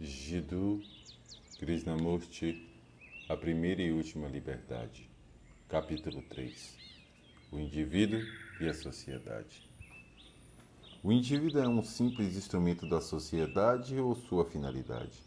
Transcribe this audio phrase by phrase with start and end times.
[0.00, 0.80] Jiddu
[1.58, 2.68] Krishnamurti
[3.28, 5.10] A Primeira e Última Liberdade
[5.68, 6.76] Capítulo 3
[7.50, 8.20] O Indivíduo
[8.60, 9.68] e a Sociedade
[11.02, 15.20] O indivíduo é um simples instrumento da sociedade ou sua finalidade?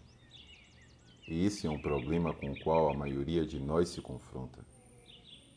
[1.28, 4.66] Esse é um problema com o qual a maioria de nós se confronta.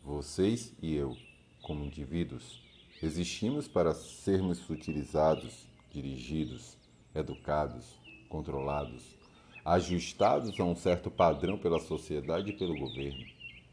[0.03, 1.17] Vocês e eu,
[1.63, 2.61] como indivíduos,
[3.01, 6.77] existimos para sermos utilizados, dirigidos,
[7.15, 8.03] educados,
[8.35, 9.17] controlados,
[9.65, 13.25] ajustados a um certo padrão pela sociedade e pelo governo,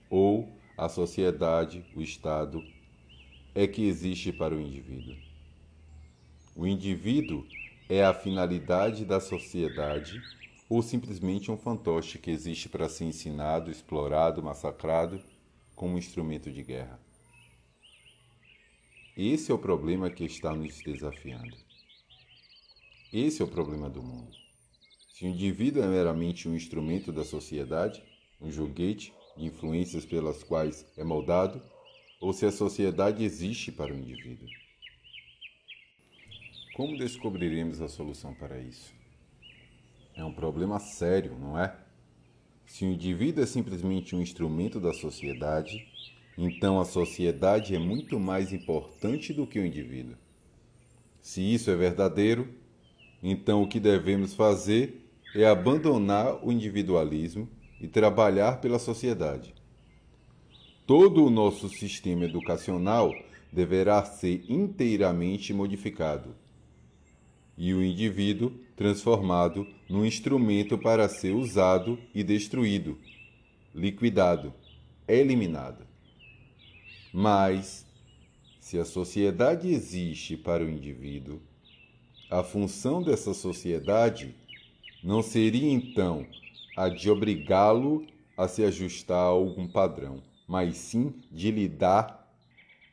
[0.08, 0.48] ou
[0.78, 2.64] a sociedade, o Estado,
[3.55, 5.16] é que existe para o indivíduo.
[6.55, 7.44] O indivíduo
[7.90, 10.22] é a finalidade da sociedade
[10.70, 15.20] ou simplesmente um fantoche que existe para ser ensinado, explorado, massacrado
[15.76, 17.00] como instrumento de guerra.
[19.18, 21.58] Esse é o problema que está nos desafiando.
[23.12, 24.41] Esse é o problema do mundo.
[25.14, 28.02] Se o indivíduo é meramente um instrumento da sociedade,
[28.42, 31.62] um joguete de influências pelas quais é moldado,
[32.20, 34.48] ou se a sociedade existe para o indivíduo.
[36.76, 38.94] Como descobriremos a solução para isso?
[40.16, 41.76] É um problema sério, não é?
[42.66, 45.85] Se o indivíduo é simplesmente um instrumento da sociedade,
[46.38, 50.16] então a sociedade é muito mais importante do que o indivíduo.
[51.22, 52.48] Se isso é verdadeiro,
[53.22, 55.01] então o que devemos fazer
[55.35, 57.48] é abandonar o individualismo
[57.79, 59.54] e trabalhar pela sociedade.
[60.85, 63.13] Todo o nosso sistema educacional
[63.51, 66.35] deverá ser inteiramente modificado
[67.57, 72.97] e o indivíduo transformado num instrumento para ser usado e destruído,
[73.73, 74.53] liquidado,
[75.07, 75.85] eliminado.
[77.13, 77.85] Mas,
[78.59, 81.41] se a sociedade existe para o indivíduo,
[82.29, 84.34] a função dessa sociedade
[85.03, 86.28] não seria então
[86.78, 88.06] a de obrigá-lo
[88.38, 92.31] a se ajustar a algum padrão, mas sim de lhe dar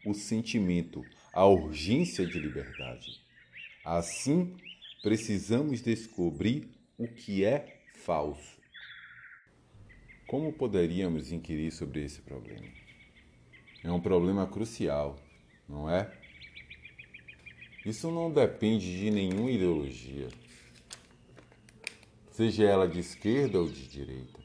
[0.07, 1.05] o sentimento,
[1.35, 3.21] a urgência de liberdade.
[3.85, 4.57] Assim,
[5.03, 8.59] precisamos descobrir o que é falso.
[10.27, 12.69] Como poderíamos inquirir sobre esse problema?
[13.85, 15.19] É um problema crucial,
[15.69, 16.11] não é?
[17.85, 20.29] Isso não depende de nenhuma ideologia
[22.39, 24.39] seja ela de esquerda ou de direita.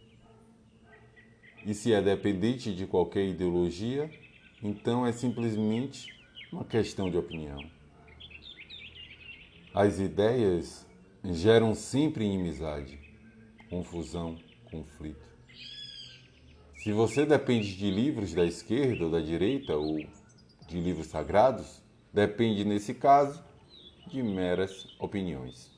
[1.64, 4.10] E se é dependente de qualquer ideologia,
[4.64, 6.08] então é simplesmente
[6.52, 7.64] uma questão de opinião.
[9.76, 10.88] As ideias
[11.24, 13.00] geram sempre inimizade,
[13.70, 14.40] confusão,
[14.72, 15.30] conflito.
[16.78, 20.00] Se você depende de livros da esquerda ou da direita ou
[20.68, 21.80] de livros sagrados,
[22.12, 23.44] depende, nesse caso,
[24.08, 25.73] de meras opiniões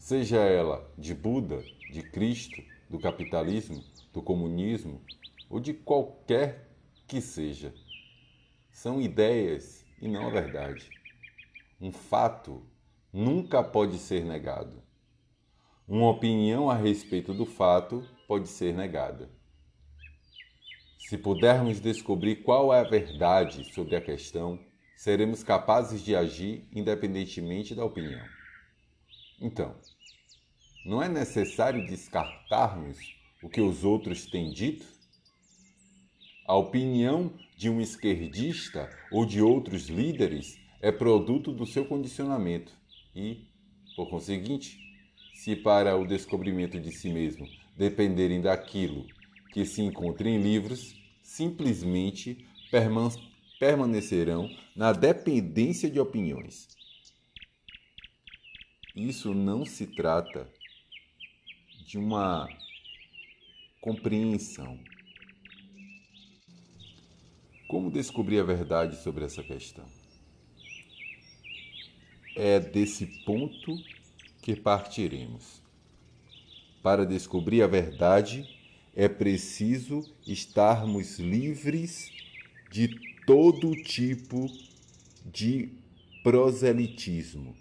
[0.00, 1.62] seja ela de Buda,
[1.92, 3.84] de Cristo, do capitalismo,
[4.14, 5.04] do comunismo
[5.48, 6.70] ou de qualquer
[7.06, 7.72] que seja.
[8.72, 10.88] São ideias e não a verdade.
[11.78, 12.66] Um fato
[13.12, 14.82] nunca pode ser negado.
[15.86, 19.30] Uma opinião a respeito do fato pode ser negada.
[20.98, 24.58] Se pudermos descobrir qual é a verdade sobre a questão,
[24.96, 28.39] seremos capazes de agir independentemente da opinião.
[29.40, 29.74] Então,
[30.84, 32.98] não é necessário descartarmos
[33.42, 34.84] o que os outros têm dito?
[36.46, 42.72] A opinião de um esquerdista ou de outros líderes é produto do seu condicionamento
[43.14, 43.48] e,
[43.96, 44.78] por conseguinte,
[45.34, 49.06] se para o descobrimento de si mesmo dependerem daquilo
[49.52, 52.46] que se encontra em livros, simplesmente
[53.58, 56.68] permanecerão na dependência de opiniões
[58.94, 60.50] isso não se trata
[61.86, 62.48] de uma
[63.80, 64.78] compreensão.
[67.68, 69.86] Como descobrir a verdade sobre essa questão?
[72.36, 73.76] É desse ponto
[74.42, 75.62] que partiremos.
[76.82, 78.48] Para descobrir a verdade,
[78.94, 82.10] é preciso estarmos livres
[82.70, 82.88] de
[83.24, 84.46] todo tipo
[85.24, 85.70] de
[86.24, 87.54] proselitismo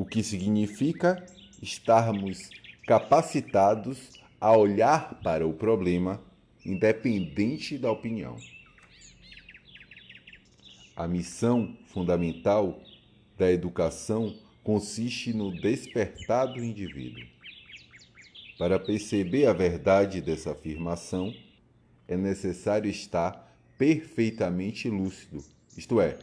[0.00, 1.22] o que significa
[1.60, 2.48] estarmos
[2.86, 6.18] capacitados a olhar para o problema
[6.64, 8.38] independente da opinião.
[10.96, 12.80] A missão fundamental
[13.36, 17.26] da educação consiste no despertar do indivíduo.
[18.56, 21.30] Para perceber a verdade dessa afirmação,
[22.08, 25.44] é necessário estar perfeitamente lúcido,
[25.76, 26.18] isto é,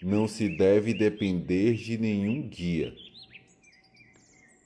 [0.00, 2.94] não se deve depender de nenhum guia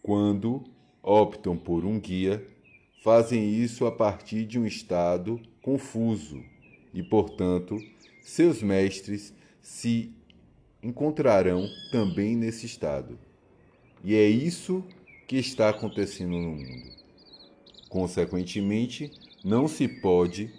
[0.05, 0.63] quando
[1.03, 2.47] optam por um guia,
[3.03, 6.45] fazem isso a partir de um estado confuso
[6.93, 7.79] e, portanto,
[8.21, 10.13] seus mestres se
[10.83, 13.19] encontrarão também nesse estado.
[14.05, 14.85] E é isso
[15.27, 16.91] que está acontecendo no mundo.
[17.89, 19.11] Consequentemente,
[19.43, 20.53] não se pode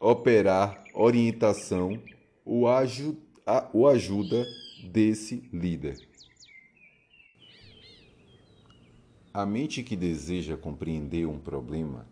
[0.00, 2.02] operar orientação
[2.44, 4.44] ou, ajuda
[4.90, 6.00] desse líder.
[9.34, 12.06] A mente que deseja compreender um problema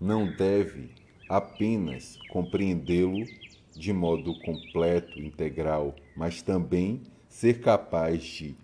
[0.00, 0.90] não deve
[1.28, 3.24] apenas compreendê-lo
[3.70, 8.56] de modo completo, integral, mas também ser capaz de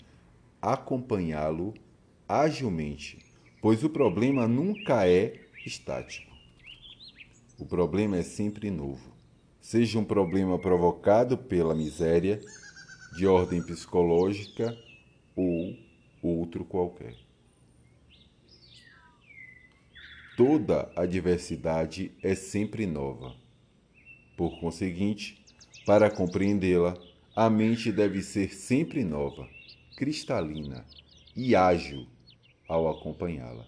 [0.60, 1.72] acompanhá-lo
[2.28, 3.24] agilmente,
[3.62, 6.32] pois o problema nunca é estático.
[7.56, 9.12] O problema é sempre novo,
[9.60, 12.40] seja um problema provocado pela miséria,
[13.16, 14.76] de ordem psicológica
[15.36, 15.76] ou
[16.20, 17.27] outro qualquer.
[20.38, 23.34] Toda adversidade é sempre nova.
[24.36, 25.44] Por conseguinte,
[25.84, 26.96] para compreendê-la,
[27.34, 29.48] a mente deve ser sempre nova,
[29.96, 30.86] cristalina
[31.34, 32.06] e ágil
[32.68, 33.66] ao acompanhá-la.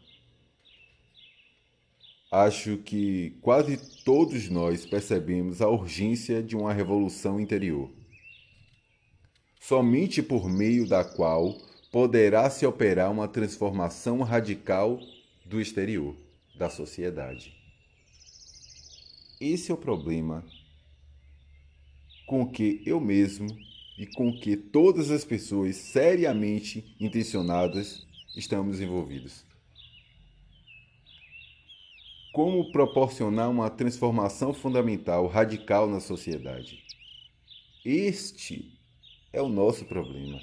[2.31, 7.91] Acho que quase todos nós percebemos a urgência de uma revolução interior,
[9.61, 11.59] somente por meio da qual
[11.91, 15.01] poderá se operar uma transformação radical
[15.45, 16.15] do exterior
[16.61, 17.57] da sociedade.
[19.41, 20.45] Esse é o problema
[22.27, 23.47] com que eu mesmo
[23.97, 29.43] e com que todas as pessoas seriamente intencionadas estamos envolvidos.
[32.31, 36.85] Como proporcionar uma transformação fundamental, radical na sociedade?
[37.83, 38.79] Este
[39.33, 40.39] é o nosso problema.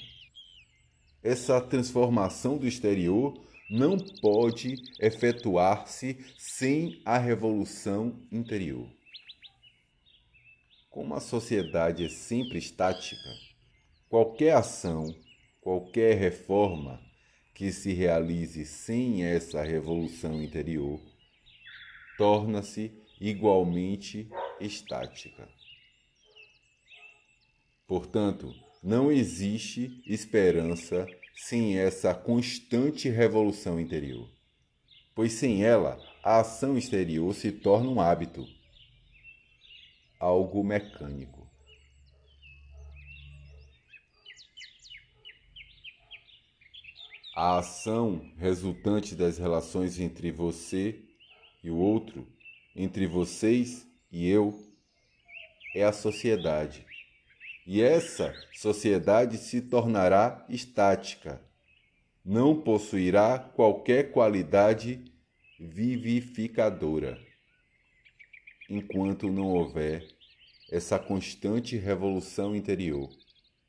[1.24, 8.90] Essa transformação do exterior não pode efetuar-se sem a revolução interior.
[10.90, 13.30] Como a sociedade é sempre estática,
[14.10, 15.14] qualquer ação,
[15.62, 17.02] qualquer reforma
[17.54, 21.02] que se realize sem essa revolução interior
[22.18, 24.30] torna-se igualmente
[24.60, 25.48] estática.
[27.88, 28.54] Portanto,
[28.84, 31.08] não existe esperança
[31.40, 34.28] sem essa constante revolução interior,
[35.14, 38.44] pois sem ela a ação exterior se torna um hábito,
[40.20, 41.48] algo mecânico.
[47.36, 51.00] A ação resultante das relações entre você
[51.64, 52.28] e o outro,
[52.76, 54.60] entre vocês e eu,
[55.76, 56.87] é a sociedade
[57.68, 61.42] e essa sociedade se tornará estática,
[62.24, 65.04] não possuirá qualquer qualidade
[65.60, 67.20] vivificadora,
[68.70, 70.08] enquanto não houver
[70.72, 73.10] essa constante revolução interior,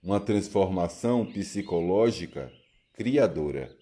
[0.01, 2.53] uma transformação psicológica
[2.93, 3.77] criadora.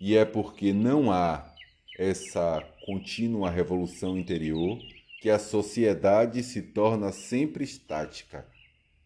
[0.00, 1.54] E é porque não há
[1.96, 4.80] essa contínua revolução interior
[5.20, 8.48] que a sociedade se torna sempre estática,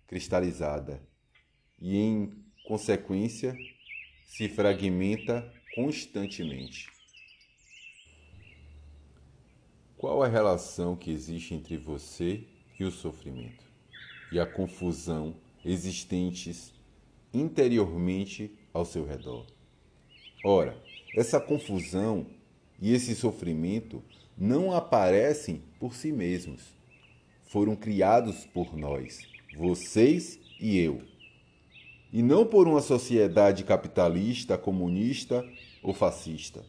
[0.07, 1.03] cristalizada
[1.81, 2.33] e, em
[2.65, 3.57] consequência,
[4.25, 6.89] se fragmenta constantemente.
[9.97, 12.47] Qual a relação que existe entre você
[12.79, 13.65] e o sofrimento
[14.31, 16.73] e a confusão existentes
[17.33, 19.47] interiormente ao seu redor?
[20.45, 20.81] Ora,
[21.17, 22.27] essa confusão
[22.81, 24.03] e esse sofrimento
[24.37, 26.63] não aparecem por si mesmos.
[27.45, 29.21] Foram criados por nós,
[29.57, 31.03] vocês e eu.
[32.13, 35.45] E não por uma sociedade capitalista, comunista
[35.83, 36.65] ou fascista.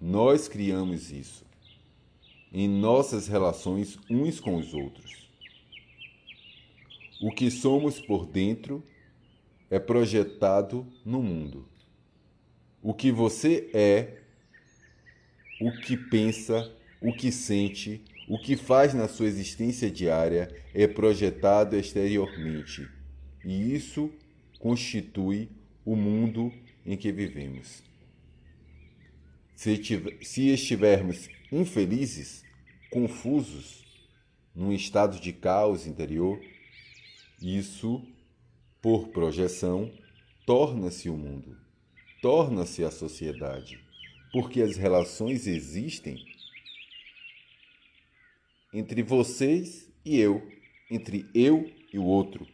[0.00, 1.44] Nós criamos isso
[2.52, 5.28] em nossas relações uns com os outros.
[7.20, 8.84] O que somos por dentro
[9.68, 11.66] é projetado no mundo.
[12.80, 14.23] O que você é
[15.66, 21.74] o que pensa, o que sente, o que faz na sua existência diária é projetado
[21.74, 22.86] exteriormente,
[23.42, 24.12] e isso
[24.58, 25.48] constitui
[25.82, 26.52] o mundo
[26.84, 27.82] em que vivemos.
[29.56, 29.80] Se,
[30.20, 32.44] se estivermos infelizes,
[32.90, 33.82] confusos,
[34.54, 36.38] num estado de caos interior,
[37.40, 38.06] isso,
[38.82, 39.90] por projeção,
[40.44, 41.56] torna-se o mundo,
[42.20, 43.83] torna-se a sociedade
[44.34, 46.26] porque as relações existem
[48.72, 50.42] entre vocês e eu,
[50.90, 52.44] entre eu e o outro.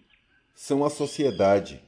[0.55, 1.83] São a sociedade.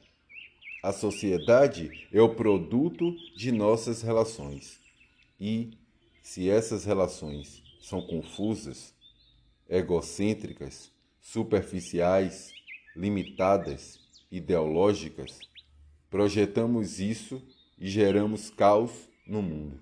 [0.81, 4.79] a sociedade é o produto de nossas relações.
[5.39, 5.77] E,
[6.23, 8.95] se essas relações são confusas,
[9.69, 12.51] egocêntricas, superficiais,
[12.95, 13.99] limitadas,
[14.31, 15.37] ideológicas,
[16.09, 17.39] projetamos isso
[17.77, 19.79] e geramos caos no mundo.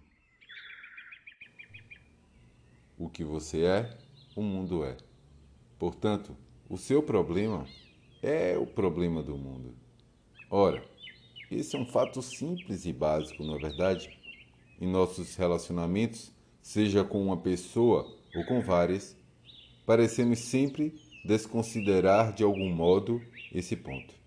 [2.97, 3.97] O que você é,
[4.35, 4.95] o mundo é.
[5.79, 6.37] Portanto,
[6.69, 7.65] o seu problema
[8.21, 9.75] é o problema do mundo.
[10.49, 10.83] Ora,
[11.49, 14.17] esse é um fato simples e básico, não é verdade?
[14.79, 16.31] Em nossos relacionamentos,
[16.61, 19.17] seja com uma pessoa ou com várias,
[19.85, 20.93] parecemos sempre
[21.25, 23.21] desconsiderar de algum modo
[23.51, 24.20] esse ponto.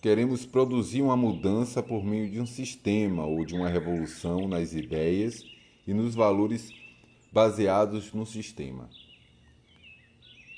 [0.00, 5.44] Queremos produzir uma mudança por meio de um sistema ou de uma revolução nas ideias
[5.86, 6.72] e nos valores
[7.30, 8.88] baseados no sistema,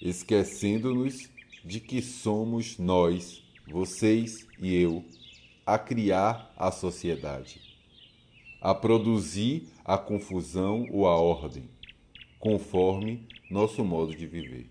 [0.00, 1.28] esquecendo-nos
[1.64, 5.04] de que somos nós, vocês e eu,
[5.66, 7.60] a criar a sociedade,
[8.60, 11.68] a produzir a confusão ou a ordem,
[12.38, 14.70] conforme nosso modo de viver.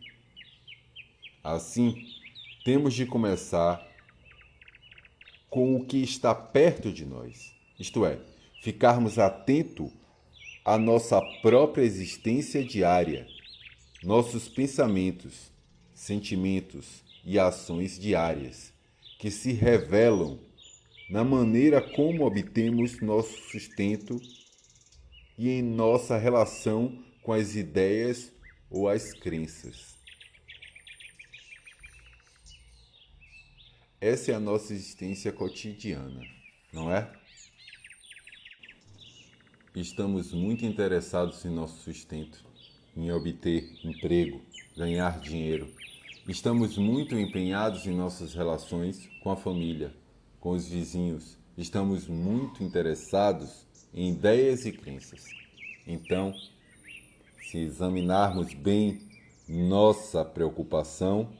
[1.43, 2.07] Assim,
[2.63, 3.90] temos de começar
[5.51, 8.17] com o que está perto de nós, isto é,
[8.63, 9.91] ficarmos atentos
[10.63, 13.27] à nossa própria existência diária,
[14.01, 15.51] nossos pensamentos,
[15.93, 18.71] sentimentos e ações diárias,
[19.19, 20.39] que se revelam
[21.09, 24.21] na maneira como obtemos nosso sustento
[25.37, 28.31] e em nossa relação com as ideias
[28.69, 30.00] ou as crenças.
[34.01, 36.25] Essa é a nossa existência cotidiana,
[36.73, 37.07] não é?
[39.75, 42.43] Estamos muito interessados em nosso sustento,
[42.97, 44.41] em obter emprego,
[44.75, 45.71] ganhar dinheiro.
[46.27, 49.93] Estamos muito empenhados em nossas relações com a família,
[50.39, 51.37] com os vizinhos.
[51.55, 55.27] Estamos muito interessados em ideias e crenças.
[55.85, 56.33] Então,
[57.43, 58.99] se examinarmos bem
[59.47, 61.39] nossa preocupação,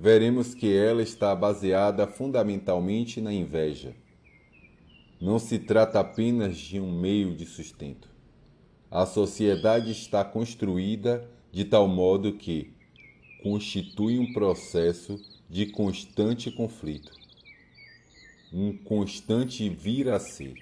[0.00, 3.94] veremos que ela está baseada fundamentalmente na inveja.
[5.20, 8.08] Não se trata apenas de um meio de sustento.
[8.90, 12.72] A sociedade está construída de tal modo que
[13.42, 17.12] constitui um processo de constante conflito,
[18.50, 20.54] um constante vir a ser.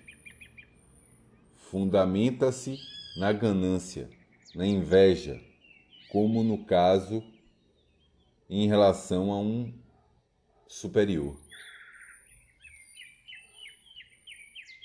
[1.71, 2.76] Fundamenta-se
[3.16, 4.11] na ganância,
[4.52, 5.40] na inveja,
[6.11, 7.23] como no caso
[8.48, 9.72] em relação a um
[10.66, 11.38] superior.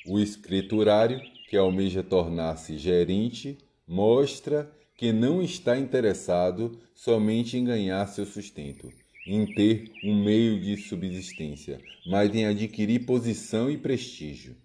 [0.06, 8.26] O escriturário, que almeja tornar-se gerente, mostra que não está interessado somente em ganhar seu
[8.26, 8.92] sustento,
[9.26, 14.58] em ter um meio de subsistência, mas em adquirir posição e prestígio.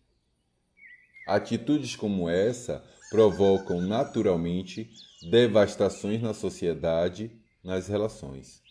[1.27, 4.91] Atitudes como essa provocam naturalmente
[5.31, 7.31] devastações na sociedade,
[7.63, 8.68] nas relações.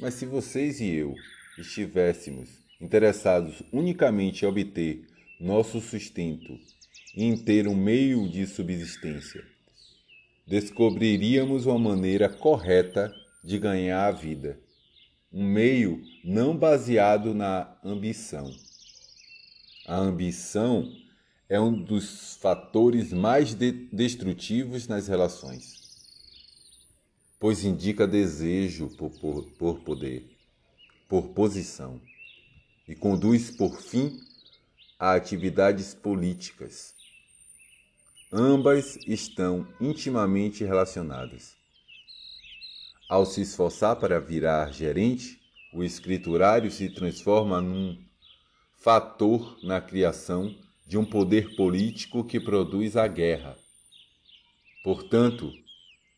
[0.00, 1.14] Mas se vocês e eu
[1.56, 2.48] estivéssemos
[2.80, 5.06] interessados unicamente em obter
[5.40, 6.58] nosso sustento
[7.16, 9.44] e em ter um meio de subsistência,
[10.46, 14.58] descobriríamos uma maneira correta de ganhar a vida,
[15.32, 18.50] um meio não baseado na ambição.
[19.86, 20.92] A ambição
[21.48, 25.83] é um dos fatores mais de destrutivos nas relações
[27.44, 30.24] pois indica desejo por, por, por poder,
[31.06, 32.00] por posição,
[32.88, 34.18] e conduz, por fim,
[34.98, 36.94] a atividades políticas.
[38.32, 41.54] Ambas estão intimamente relacionadas.
[43.10, 45.38] Ao se esforçar para virar gerente,
[45.70, 48.02] o escriturário se transforma num
[48.78, 53.54] fator na criação de um poder político que produz a guerra.
[54.82, 55.52] Portanto,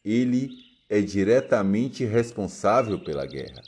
[0.04, 3.62] ele é diretamente responsável pela guerra.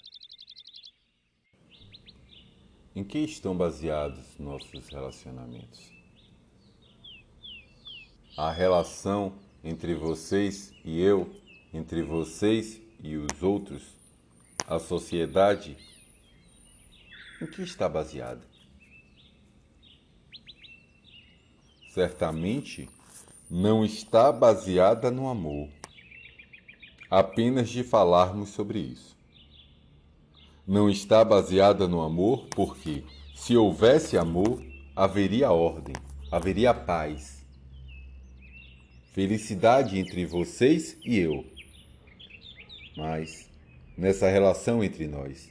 [2.95, 5.93] Em que estão baseados nossos relacionamentos?
[8.37, 9.35] A relação
[9.65, 11.29] entre vocês e eu,
[11.75, 13.83] entre vocês e os outros,
[14.67, 15.77] a sociedade,
[17.43, 18.47] em que está baseada?
[21.93, 22.89] Certamente
[23.51, 25.78] não está baseada no amor
[27.11, 29.17] apenas de falarmos sobre isso.
[30.67, 33.03] Não está baseada no amor porque,
[33.35, 34.63] se houvesse amor,
[34.95, 35.95] haveria ordem,
[36.31, 37.45] haveria paz,
[39.13, 41.45] felicidade entre vocês e eu.
[42.97, 43.49] Mas,
[43.97, 45.51] nessa relação entre nós,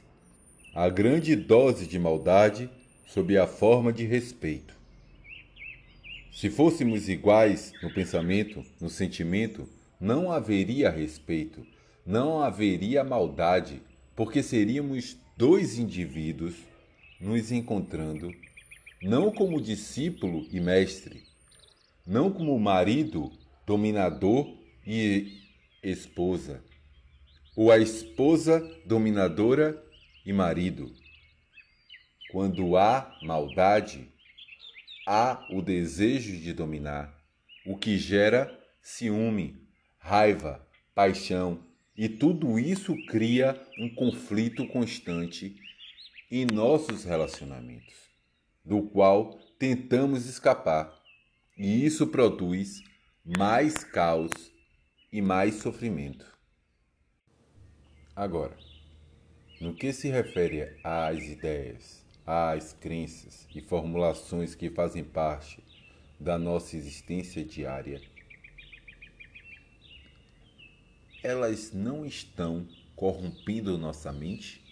[0.74, 2.70] a grande dose de maldade
[3.06, 4.74] sob a forma de respeito.
[6.30, 9.68] Se fôssemos iguais no pensamento, no sentimento,
[10.00, 11.66] não haveria respeito,
[12.06, 13.82] não haveria maldade,
[14.14, 16.54] porque seríamos dois indivíduos
[17.20, 18.32] nos encontrando,
[19.02, 21.22] não como discípulo e mestre,
[22.06, 23.30] não como marido,
[23.66, 25.40] dominador e
[25.82, 26.62] esposa,
[27.56, 29.82] ou a esposa dominadora
[30.24, 30.92] e marido.
[32.30, 34.08] Quando há maldade,
[35.06, 37.14] há o desejo de dominar,
[37.66, 39.67] o que gera ciúme,
[40.08, 41.62] raiva, paixão,
[41.94, 45.54] e tudo isso cria um conflito constante
[46.30, 47.94] em nossos relacionamentos,
[48.64, 50.98] do qual tentamos escapar,
[51.58, 52.82] e isso produz
[53.22, 54.30] mais caos
[55.12, 56.24] e mais sofrimento.
[58.16, 58.56] Agora,
[59.60, 65.62] no que se refere às ideias, às crenças e formulações que fazem parte
[66.18, 68.00] da nossa existência diária,
[71.28, 72.66] elas não estão
[72.96, 74.64] corrompendo nossa mente?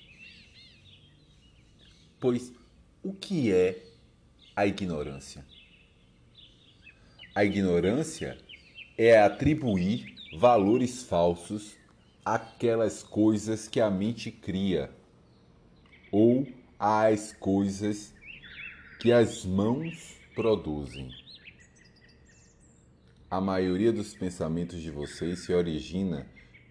[2.19, 2.51] Pois
[3.03, 3.85] o que é
[4.55, 5.45] a ignorância?
[7.35, 8.39] A ignorância
[8.97, 11.77] é atribuir valores falsos
[12.25, 14.91] àquelas coisas que a mente cria
[16.11, 16.49] ou
[16.79, 18.15] às coisas
[18.99, 21.15] que as mãos produzem.
[23.31, 26.27] A maioria dos pensamentos de vocês se origina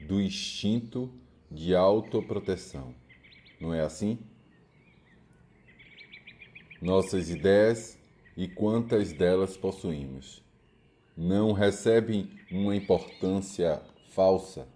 [0.07, 1.11] do instinto
[1.49, 2.93] de autoproteção.
[3.59, 4.19] Não é assim?
[6.81, 7.97] Nossas ideias
[8.37, 10.43] e quantas delas possuímos
[11.17, 14.67] não recebem uma importância falsa,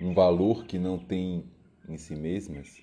[0.00, 1.44] um valor que não tem
[1.88, 2.80] em si mesmas?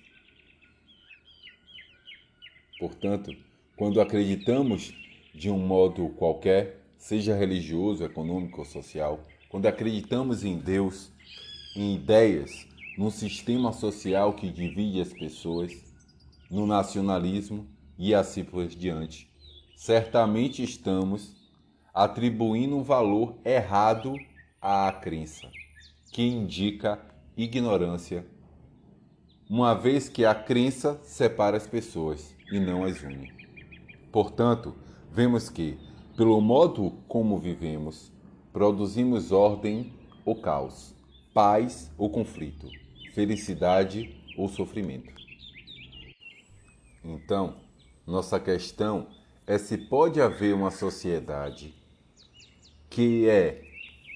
[2.78, 3.34] Portanto,
[3.76, 4.94] quando acreditamos
[5.34, 11.13] de um modo qualquer, seja religioso, econômico ou social, quando acreditamos em Deus,
[11.76, 15.72] em ideias, num sistema social que divide as pessoas,
[16.48, 17.66] no nacionalismo
[17.98, 19.28] e assim por diante,
[19.76, 21.34] certamente estamos
[21.92, 24.14] atribuindo um valor errado
[24.62, 25.48] à crença,
[26.12, 27.00] que indica
[27.36, 28.24] ignorância,
[29.50, 33.32] uma vez que a crença separa as pessoas e não as une.
[34.12, 34.74] Portanto,
[35.10, 35.76] vemos que,
[36.16, 38.12] pelo modo como vivemos,
[38.52, 39.92] produzimos ordem
[40.24, 40.94] ou caos
[41.34, 42.70] paz ou conflito,
[43.12, 45.12] felicidade ou sofrimento.
[47.04, 47.56] Então,
[48.06, 49.08] nossa questão
[49.44, 51.74] é se pode haver uma sociedade
[52.88, 53.62] que é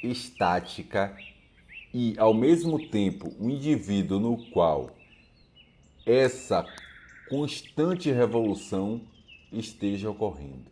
[0.03, 1.15] estática
[1.93, 4.97] e, ao mesmo tempo, um indivíduo no qual
[6.07, 6.65] essa
[7.29, 9.03] constante revolução
[9.53, 10.71] esteja ocorrendo.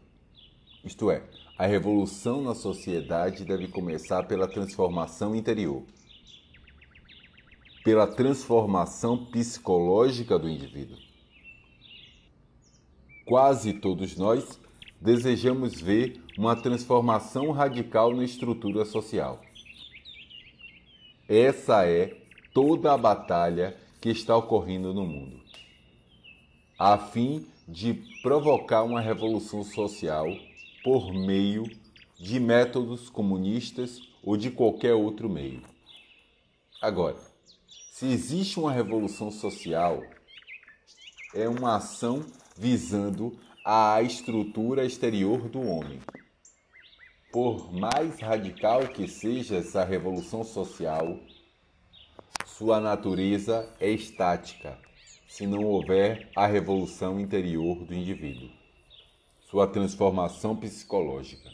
[0.85, 1.24] Isto é,
[1.59, 5.82] a revolução na sociedade deve começar pela transformação interior
[7.87, 10.99] pela transformação psicológica do indivíduo.
[13.25, 14.59] Quase todos nós
[15.01, 19.40] desejamos ver uma transformação radical na estrutura social.
[21.29, 22.16] Essa é
[22.53, 25.40] toda a batalha que está ocorrendo no mundo,
[26.77, 30.27] a fim de provocar uma revolução social
[30.83, 31.62] por meio
[32.18, 35.62] de métodos comunistas ou de qualquer outro meio.
[36.83, 37.26] Agora,
[37.96, 40.02] se existe uma revolução social,
[41.35, 46.02] é uma ação visando a estrutura exterior do homem.
[47.32, 51.18] Por mais radical que seja essa revolução social,
[52.44, 54.78] sua natureza é estática
[55.26, 58.50] se não houver a revolução interior do indivíduo,
[59.50, 61.48] sua transformação psicológica.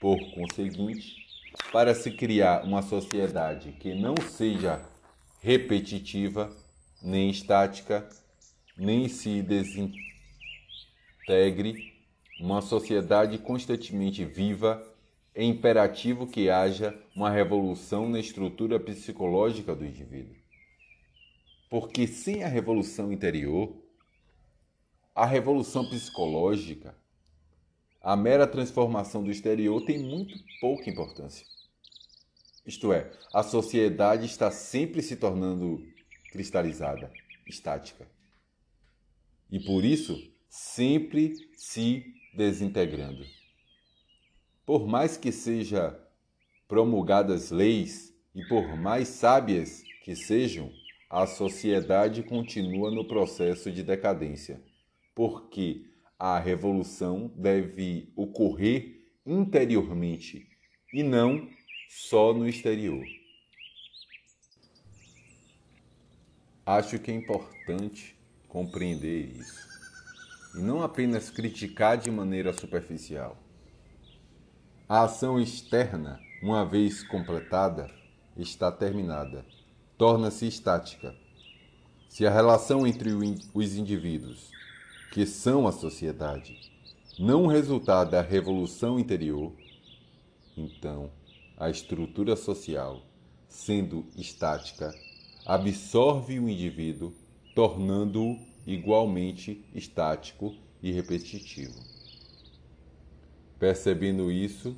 [0.00, 1.21] Por conseguinte,
[1.72, 4.84] para se criar uma sociedade que não seja
[5.40, 6.54] repetitiva,
[7.02, 8.08] nem estática,
[8.76, 10.00] nem se desintegre,
[12.40, 14.82] uma sociedade constantemente viva,
[15.34, 20.36] é imperativo que haja uma revolução na estrutura psicológica do indivíduo.
[21.70, 23.74] Porque sem a revolução interior,
[25.14, 26.94] a revolução psicológica
[28.02, 31.46] a mera transformação do exterior tem muito pouca importância.
[32.66, 35.80] Isto é, a sociedade está sempre se tornando
[36.32, 37.12] cristalizada,
[37.46, 38.08] estática.
[39.50, 43.24] E por isso, sempre se desintegrando.
[44.66, 45.98] Por mais que seja
[46.66, 50.72] promulgadas leis e por mais sábias que sejam,
[51.10, 54.62] a sociedade continua no processo de decadência,
[55.14, 55.91] porque
[56.24, 60.48] a revolução deve ocorrer interiormente
[60.94, 61.48] e não
[61.88, 63.04] só no exterior.
[66.64, 69.68] Acho que é importante compreender isso
[70.54, 73.36] e não apenas criticar de maneira superficial.
[74.88, 77.90] A ação externa, uma vez completada,
[78.36, 79.44] está terminada,
[79.98, 81.16] torna-se estática.
[82.08, 83.10] Se a relação entre
[83.52, 84.52] os indivíduos,
[85.12, 86.58] que são a sociedade,
[87.18, 89.52] não resultar da revolução interior,
[90.56, 91.10] então
[91.54, 93.02] a estrutura social,
[93.46, 94.90] sendo estática,
[95.44, 97.12] absorve o indivíduo,
[97.54, 101.78] tornando-o igualmente estático e repetitivo.
[103.58, 104.74] Percebendo isso,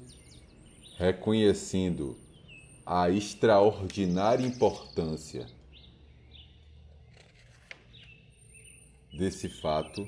[0.98, 2.18] reconhecendo
[2.84, 5.46] a extraordinária importância
[9.16, 10.04] desse fato,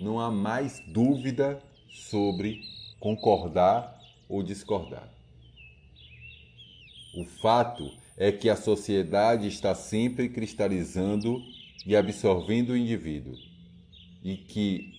[0.00, 2.62] não há mais dúvida sobre
[2.98, 5.08] concordar ou discordar.
[7.14, 11.42] O fato é que a sociedade está sempre cristalizando
[11.86, 13.34] e absorvendo o indivíduo,
[14.22, 14.94] e que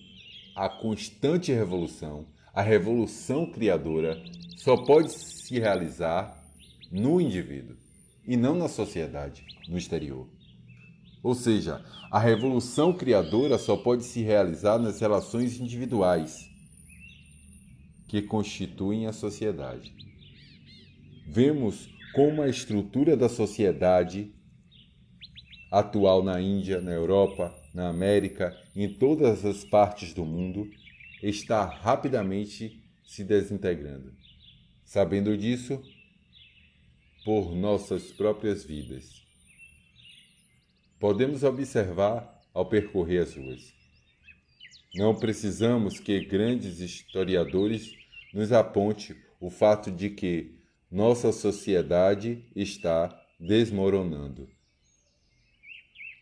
[0.54, 4.22] a constante revolução, a revolução criadora,
[4.56, 6.36] só pode se realizar
[6.90, 7.76] no indivíduo
[8.26, 10.26] e não na sociedade, no exterior.
[11.22, 16.50] Ou seja, a revolução criadora só pode se realizar nas relações individuais
[18.08, 19.94] que constituem a sociedade.
[21.26, 24.34] Vemos como a estrutura da sociedade
[25.70, 30.68] atual na Índia, na Europa, na América, em todas as partes do mundo,
[31.22, 34.12] está rapidamente se desintegrando.
[34.84, 35.82] Sabendo disso,
[37.24, 39.21] por nossas próprias vidas.
[41.02, 43.74] Podemos observar ao percorrer as ruas.
[44.94, 47.92] Não precisamos que grandes historiadores
[48.32, 50.54] nos aponte o fato de que
[50.88, 54.48] nossa sociedade está desmoronando.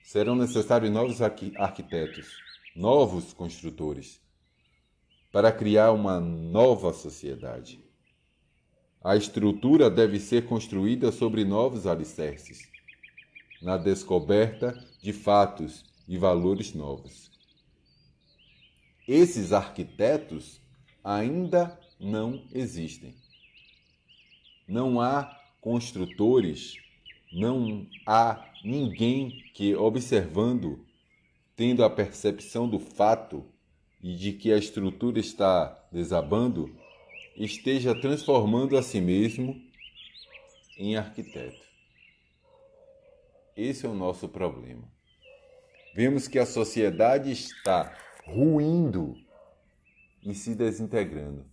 [0.02, 2.34] Serão necessários novos arquitetos,
[2.74, 4.18] novos construtores,
[5.30, 7.84] para criar uma nova sociedade.
[9.04, 12.70] A estrutura deve ser construída sobre novos alicerces,
[13.60, 17.30] na descoberta de fatos e valores novos.
[19.06, 20.60] Esses arquitetos
[21.02, 23.14] ainda não existem.
[24.66, 26.74] Não há construtores,
[27.32, 30.84] não há ninguém que, observando,
[31.56, 33.44] tendo a percepção do fato
[34.02, 36.74] e de que a estrutura está desabando,
[37.36, 39.60] esteja transformando a si mesmo
[40.78, 41.69] em arquiteto.
[43.60, 44.90] Esse é o nosso problema.
[45.94, 47.94] Vemos que a sociedade está
[48.24, 49.14] ruindo
[50.22, 51.44] e se desintegrando.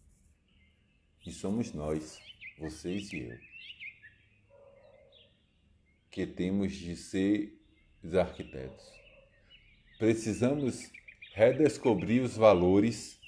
[1.26, 2.20] E somos nós,
[2.58, 3.38] vocês e eu
[6.10, 7.62] que temos de ser
[8.04, 8.92] os arquitetos.
[10.00, 10.92] Precisamos
[11.32, 13.20] redescobrir os valores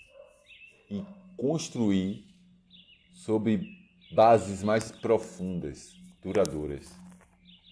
[0.90, 1.06] e
[1.38, 2.26] construir
[3.14, 3.62] sobre
[4.12, 6.92] bases mais profundas, duradouras.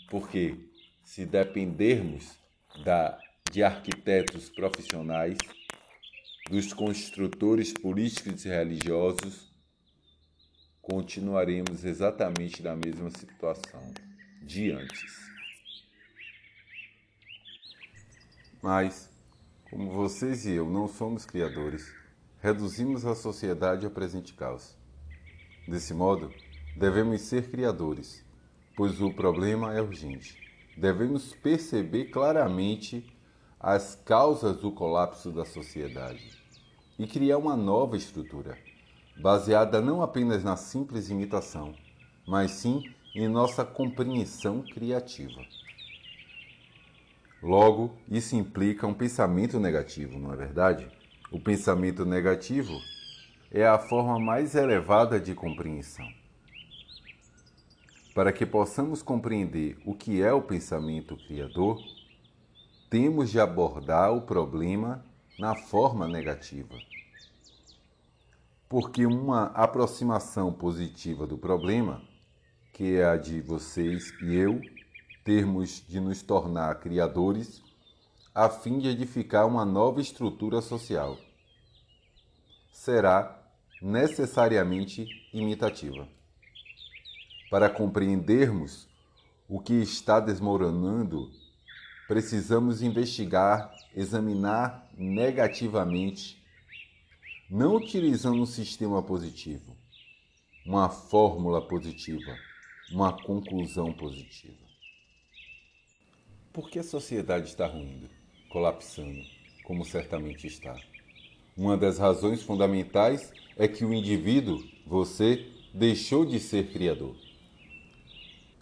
[0.07, 0.66] Porque
[1.07, 2.37] se dependermos
[2.83, 3.17] da,
[3.49, 5.37] de arquitetos profissionais,
[6.49, 9.49] dos construtores políticos e religiosos,
[10.81, 13.93] continuaremos exatamente na mesma situação
[14.43, 15.15] de antes.
[18.61, 19.09] Mas,
[19.71, 21.89] como vocês e eu não somos criadores,
[22.41, 24.77] reduzimos a sociedade ao presente caos.
[25.65, 26.33] Desse modo,
[26.75, 28.25] devemos ser criadores,
[28.75, 30.46] pois o problema é urgente.
[30.77, 33.03] Devemos perceber claramente
[33.59, 36.37] as causas do colapso da sociedade
[36.99, 38.55] e criar uma nova estrutura,
[39.19, 41.73] baseada não apenas na simples imitação,
[42.27, 42.83] mas sim
[43.15, 45.41] em nossa compreensão criativa.
[47.41, 50.87] Logo, isso implica um pensamento negativo, não é verdade?
[51.31, 52.79] O pensamento negativo
[53.49, 56.07] é a forma mais elevada de compreensão.
[58.17, 61.77] Para que possamos compreender o que é o pensamento criador,
[62.89, 65.05] temos de abordar o problema
[65.37, 66.73] na forma negativa.
[68.67, 72.01] Porque uma aproximação positiva do problema
[72.73, 74.63] que é a de vocês e eu,
[75.23, 77.61] termos de nos tornar criadores
[78.33, 81.19] a fim de edificar uma nova estrutura social.
[82.71, 83.39] Será
[83.79, 86.16] necessariamente imitativa.
[87.49, 88.87] Para compreendermos
[89.47, 91.31] o que está desmoronando
[92.07, 96.41] precisamos investigar, examinar negativamente,
[97.49, 99.75] não utilizando um sistema positivo,
[100.65, 102.35] uma fórmula positiva,
[102.91, 104.65] uma conclusão positiva.
[106.53, 108.09] Por que a sociedade está ruindo,
[108.49, 109.21] colapsando,
[109.65, 110.75] como certamente está?
[111.55, 117.26] Uma das razões fundamentais é que o indivíduo, você, deixou de ser criador.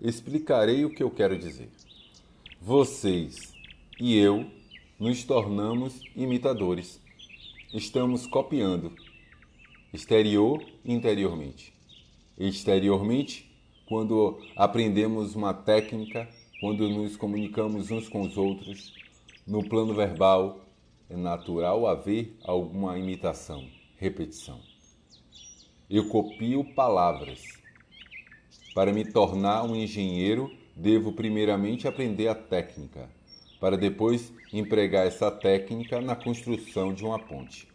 [0.01, 1.69] Explicarei o que eu quero dizer.
[2.61, 3.53] Vocês
[3.99, 4.45] e eu
[4.99, 6.99] nos tornamos imitadores.
[7.73, 8.93] Estamos copiando,
[9.93, 11.73] exterior e interiormente.
[12.37, 13.51] Exteriormente,
[13.85, 16.27] quando aprendemos uma técnica
[16.59, 18.93] quando nos comunicamos uns com os outros,
[19.45, 20.61] no plano verbal,
[21.09, 24.59] é natural haver alguma imitação, repetição.
[25.89, 27.43] Eu copio palavras.
[28.75, 33.09] Para me tornar um engenheiro, devo primeiramente aprender a técnica,
[33.57, 37.69] para depois empregar essa técnica na construção de uma ponte.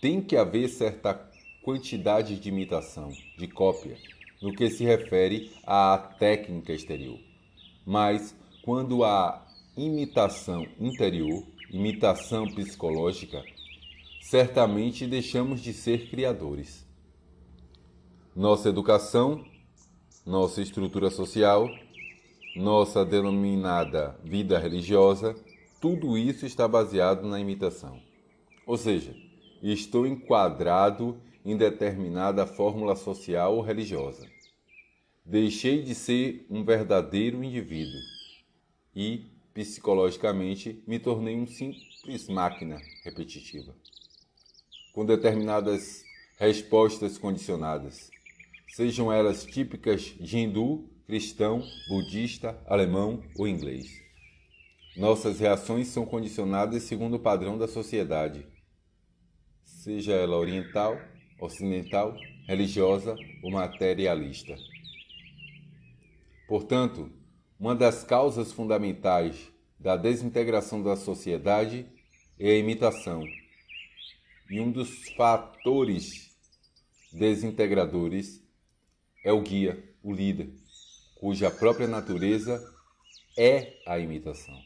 [0.00, 1.14] Tem que haver certa
[1.62, 3.96] quantidade de imitação, de cópia,
[4.42, 7.20] no que se refere à técnica exterior.
[7.86, 13.44] Mas quando há imitação interior, imitação psicológica,
[14.20, 16.84] certamente deixamos de ser criadores.
[18.34, 19.44] Nossa educação,
[20.28, 21.70] nossa estrutura social,
[22.54, 25.34] nossa denominada vida religiosa,
[25.80, 27.98] tudo isso está baseado na imitação.
[28.66, 29.16] Ou seja,
[29.62, 34.28] estou enquadrado em determinada fórmula social ou religiosa.
[35.24, 38.00] Deixei de ser um verdadeiro indivíduo
[38.94, 43.74] e, psicologicamente, me tornei um simples máquina repetitiva,
[44.92, 46.04] com determinadas
[46.38, 48.10] respostas condicionadas,
[48.68, 53.86] sejam elas típicas de hindu, cristão, budista, alemão ou inglês.
[54.96, 58.46] Nossas reações são condicionadas segundo o padrão da sociedade,
[59.64, 60.98] seja ela oriental,
[61.40, 64.56] ocidental, religiosa ou materialista.
[66.48, 67.10] Portanto,
[67.60, 71.86] uma das causas fundamentais da desintegração da sociedade
[72.38, 73.24] é a imitação.
[74.50, 76.36] E um dos fatores
[77.12, 78.42] desintegradores
[79.24, 80.50] é o guia, o líder,
[81.16, 82.62] cuja própria natureza
[83.36, 84.58] é a imitação.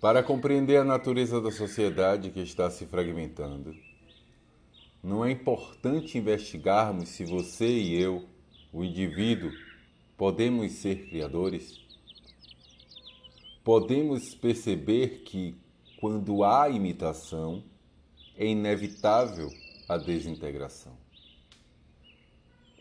[0.00, 3.74] Para compreender a natureza da sociedade que está se fragmentando,
[5.02, 8.28] não é importante investigarmos se você e eu
[8.72, 9.50] o indivíduo,
[10.16, 11.80] podemos ser criadores?
[13.64, 15.56] Podemos perceber que,
[15.98, 17.64] quando há imitação,
[18.36, 19.48] é inevitável
[19.88, 21.05] a desintegração.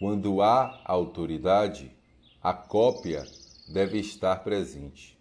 [0.06, 1.92] Quando há autoridade,
[2.40, 3.26] a cópia
[3.68, 5.18] deve estar presente.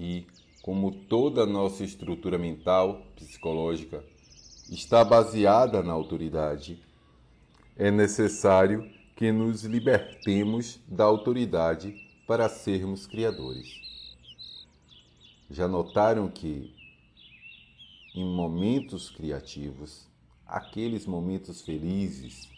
[0.00, 0.26] E,
[0.62, 4.02] como toda a nossa estrutura mental, psicológica,
[4.70, 6.82] está baseada na autoridade,
[7.76, 11.94] é necessário que nos libertemos da autoridade
[12.26, 13.68] para sermos criadores.
[15.50, 16.74] Já notaram que
[18.14, 20.08] em momentos criativos,
[20.46, 22.55] aqueles momentos felizes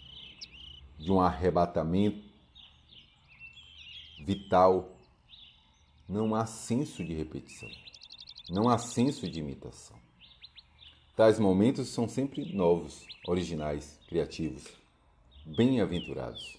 [0.99, 2.23] de um arrebatamento
[4.25, 4.97] vital,
[6.09, 7.69] não há senso de repetição,
[8.51, 9.97] não há senso de imitação.
[11.15, 14.65] Tais momentos são sempre novos, originais, criativos
[15.45, 16.57] bem-aventurados.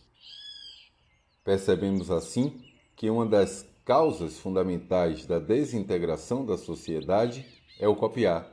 [1.44, 2.62] Percebemos assim
[2.96, 7.46] que uma das causas fundamentais da desintegração da sociedade
[7.80, 8.48] é o copiar,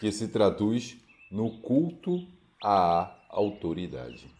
[0.00, 0.96] que se traduz
[1.30, 2.26] no culto
[2.62, 4.35] à autoridade.